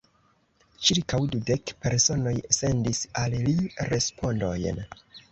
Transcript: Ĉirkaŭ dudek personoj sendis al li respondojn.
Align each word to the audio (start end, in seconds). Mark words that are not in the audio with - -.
Ĉirkaŭ 0.87 1.17
dudek 1.33 1.73
personoj 1.83 2.33
sendis 2.59 3.01
al 3.25 3.35
li 3.49 3.53
respondojn. 3.91 4.81